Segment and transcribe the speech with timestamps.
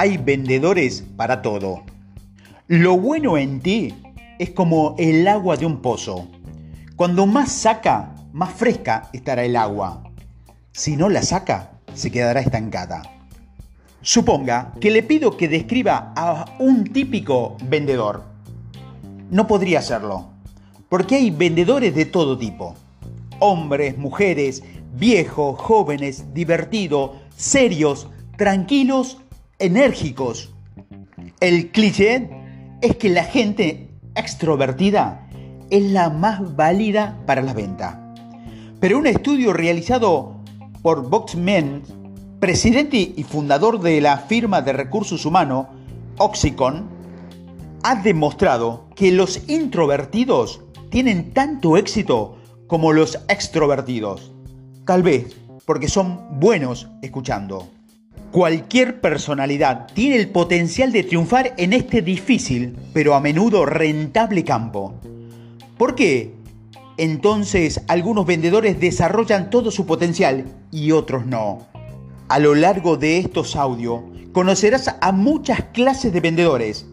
[0.00, 1.82] Hay vendedores para todo.
[2.68, 3.92] Lo bueno en ti
[4.38, 6.28] es como el agua de un pozo.
[6.94, 10.04] Cuando más saca, más fresca estará el agua.
[10.70, 13.02] Si no la saca, se quedará estancada.
[14.00, 18.22] Suponga que le pido que describa a un típico vendedor.
[19.32, 20.28] No podría hacerlo,
[20.88, 22.76] porque hay vendedores de todo tipo.
[23.40, 24.62] Hombres, mujeres,
[24.94, 29.18] viejos, jóvenes, divertidos, serios, tranquilos
[29.58, 30.54] enérgicos.
[31.40, 32.30] El cliché
[32.80, 35.28] es que la gente extrovertida
[35.70, 38.14] es la más válida para la venta.
[38.80, 40.36] Pero un estudio realizado
[40.82, 41.82] por Boxman,
[42.40, 45.66] presidente y fundador de la firma de recursos humanos
[46.18, 46.88] Oxicon,
[47.82, 54.32] ha demostrado que los introvertidos tienen tanto éxito como los extrovertidos.
[54.84, 57.68] Tal vez porque son buenos escuchando.
[58.32, 64.94] Cualquier personalidad tiene el potencial de triunfar en este difícil, pero a menudo rentable campo.
[65.78, 66.34] ¿Por qué?
[66.98, 71.66] Entonces algunos vendedores desarrollan todo su potencial y otros no.
[72.28, 76.84] A lo largo de estos audios conocerás a muchas clases de vendedores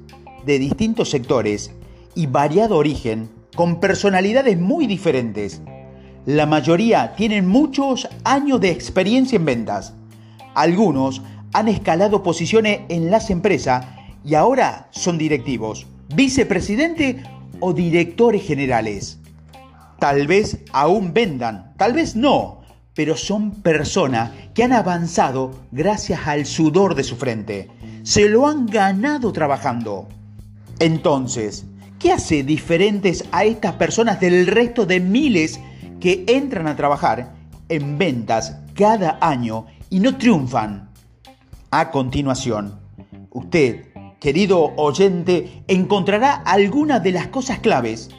[0.45, 1.72] de distintos sectores
[2.16, 5.61] y variado origen con personalidades muy diferentes.
[6.25, 9.94] La mayoría tienen muchos años de experiencia en ventas
[10.56, 11.22] algunos
[11.53, 13.86] han escalado posiciones en las empresas
[14.25, 17.23] y ahora son directivos, vicepresidente
[17.59, 19.20] o directores generales.
[20.00, 22.62] Tal vez aún vendan, tal vez no,
[22.94, 27.69] pero son personas que han avanzado gracias al sudor de su frente.
[28.03, 30.08] Se lo han ganado trabajando.
[30.80, 31.66] Entonces,
[32.00, 35.59] ¿qué hace diferentes a estas personas del resto de miles
[36.00, 37.34] que entran a trabajar
[37.69, 39.66] en ventas cada año
[39.96, 40.90] y no triunfan.
[41.72, 42.82] A continuación,
[43.32, 43.86] usted,
[44.20, 48.09] querido oyente, encontrará algunas de las cosas claves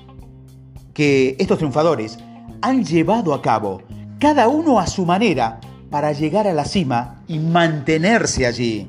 [0.95, 2.19] que estos triunfadores
[2.63, 3.83] han llevado a cabo,
[4.19, 8.89] cada uno a su manera, para llegar a la cima y mantenerse allí.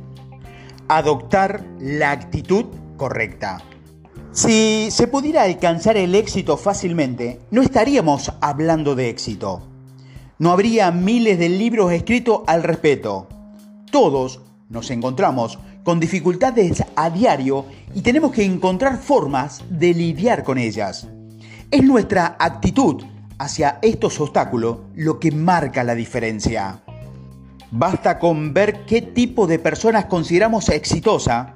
[0.87, 3.61] Adoptar la actitud correcta.
[4.31, 9.61] Si se pudiera alcanzar el éxito fácilmente, no estaríamos hablando de éxito
[10.39, 13.27] no habría miles de libros escritos al respecto.
[13.91, 17.65] Todos nos encontramos con dificultades a diario
[17.95, 21.07] y tenemos que encontrar formas de lidiar con ellas.
[21.71, 23.03] Es nuestra actitud
[23.39, 26.81] hacia estos obstáculos lo que marca la diferencia.
[27.71, 31.55] Basta con ver qué tipo de personas consideramos exitosa,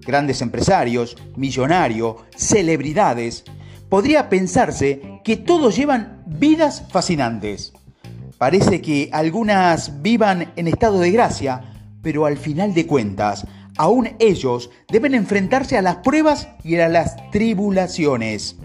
[0.00, 3.44] grandes empresarios, millonarios, celebridades.
[3.88, 7.73] Podría pensarse que todos llevan vidas fascinantes.
[8.44, 11.62] Parece que algunas vivan en estado de gracia,
[12.02, 13.46] pero al final de cuentas,
[13.78, 18.58] aún ellos deben enfrentarse a las pruebas y a las tribulaciones.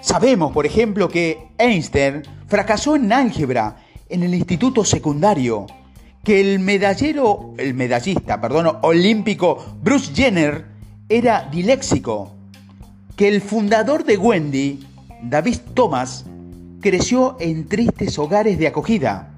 [0.00, 3.78] Sabemos, por ejemplo, que Einstein fracasó en álgebra
[4.08, 5.66] en el instituto secundario,
[6.22, 10.66] que el medallero, el medallista, perdón, olímpico Bruce Jenner
[11.08, 12.36] era diléxico,
[13.16, 14.86] que el fundador de Wendy,
[15.20, 16.26] David Thomas,
[16.84, 19.32] creció en tristes hogares de acogida,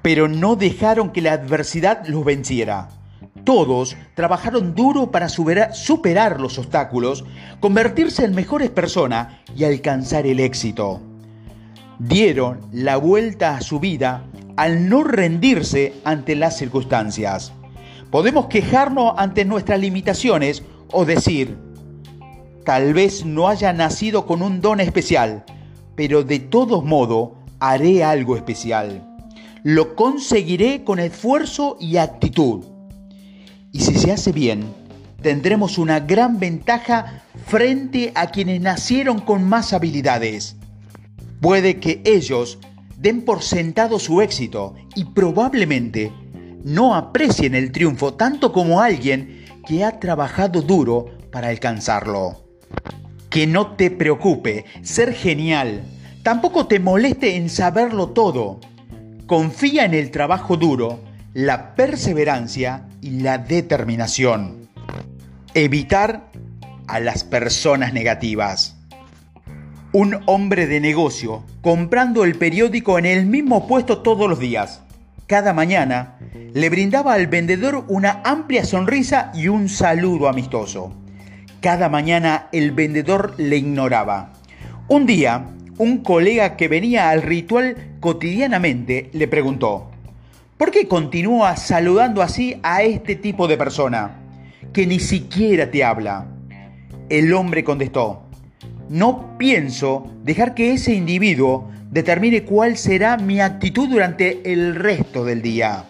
[0.00, 2.88] pero no dejaron que la adversidad los venciera.
[3.44, 7.26] Todos trabajaron duro para superar, los obstáculos,
[7.60, 11.02] convertirse en mejores personas y alcanzar el éxito.
[11.98, 14.24] Dieron la vuelta a su vida
[14.56, 17.52] al no rendirse ante las circunstancias.
[18.10, 21.58] Podemos quejarnos ante nuestras limitaciones o decir,
[22.64, 25.44] tal vez no haya nacido con un don especial,
[25.96, 29.02] pero de todos modos haré algo especial.
[29.62, 32.64] Lo conseguiré con esfuerzo y actitud.
[33.72, 34.64] Y si se hace bien,
[35.22, 40.56] tendremos una gran ventaja frente a quienes nacieron con más habilidades.
[41.40, 42.58] Puede que ellos
[42.98, 46.12] den por sentado su éxito y probablemente
[46.62, 52.43] no aprecien el triunfo tanto como alguien que ha trabajado duro para alcanzarlo.
[53.34, 55.82] Que no te preocupe ser genial.
[56.22, 58.60] Tampoco te moleste en saberlo todo.
[59.26, 61.00] Confía en el trabajo duro,
[61.32, 64.68] la perseverancia y la determinación.
[65.52, 66.30] Evitar
[66.86, 68.76] a las personas negativas.
[69.90, 74.82] Un hombre de negocio comprando el periódico en el mismo puesto todos los días.
[75.26, 76.20] Cada mañana
[76.52, 80.94] le brindaba al vendedor una amplia sonrisa y un saludo amistoso.
[81.64, 84.34] Cada mañana el vendedor le ignoraba.
[84.86, 85.46] Un día,
[85.78, 89.90] un colega que venía al ritual cotidianamente le preguntó,
[90.58, 94.20] ¿Por qué continúas saludando así a este tipo de persona
[94.74, 96.26] que ni siquiera te habla?
[97.08, 98.24] El hombre contestó,
[98.90, 105.40] no pienso dejar que ese individuo determine cuál será mi actitud durante el resto del
[105.40, 105.86] día.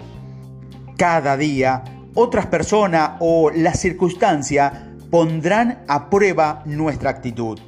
[0.97, 1.82] Cada día,
[2.15, 7.61] otras personas o la circunstancia pondrán a prueba nuestra actitud.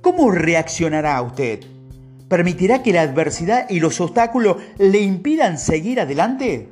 [0.00, 1.60] ¿Cómo reaccionará usted?
[2.26, 6.68] ¿Permitirá que la adversidad y los obstáculos le impidan seguir adelante?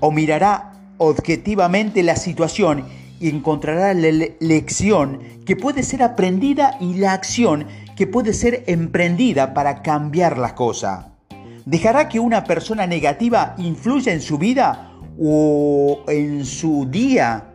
[0.00, 2.86] ¿O mirará objetivamente la situación
[3.20, 7.66] y encontrará la lección que puede ser aprendida y la acción
[7.96, 11.04] que puede ser emprendida para cambiar las cosas.
[11.66, 14.90] ¿Dejará que una persona negativa influya en su vida
[15.20, 17.50] o en su día?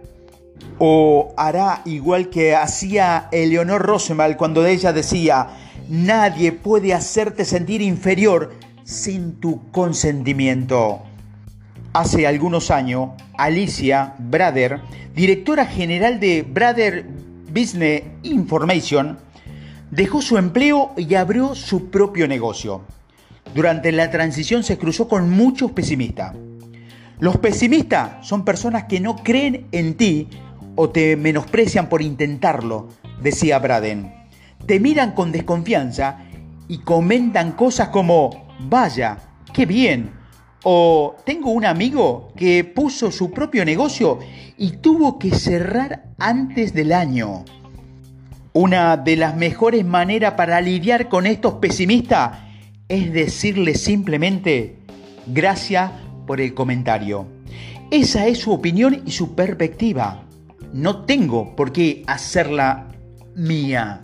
[0.77, 5.47] ¿O hará igual que hacía Eleonor Rosenwald cuando ella decía,
[5.89, 8.53] nadie puede hacerte sentir inferior
[8.83, 11.01] sin tu consentimiento?
[11.93, 14.79] Hace algunos años, Alicia Brader,
[15.15, 17.05] directora general de Brader
[17.51, 19.17] Business Information,
[19.91, 22.81] dejó su empleo y abrió su propio negocio.
[23.53, 26.35] Durante la transición se cruzó con muchos pesimistas.
[27.19, 30.29] Los pesimistas son personas que no creen en ti
[30.81, 32.87] o te menosprecian por intentarlo,
[33.21, 34.13] decía Braden.
[34.65, 36.19] Te miran con desconfianza
[36.69, 39.17] y comentan cosas como, vaya,
[39.51, 40.11] qué bien,
[40.63, 44.19] o tengo un amigo que puso su propio negocio
[44.57, 47.43] y tuvo que cerrar antes del año.
[48.53, 52.39] Una de las mejores maneras para lidiar con estos pesimistas
[52.87, 54.77] es decirle simplemente
[55.27, 55.91] gracias
[56.25, 57.27] por el comentario.
[57.91, 60.23] Esa es su opinión y su perspectiva.
[60.73, 62.87] No tengo por qué hacerla
[63.35, 64.01] mía.